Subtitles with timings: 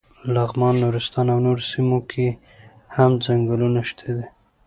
[0.33, 2.27] لغمان، نورستان او نورو سیمو کې
[2.95, 4.25] هم څنګلونه شته دي.